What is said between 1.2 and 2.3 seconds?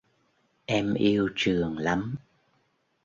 trường lắm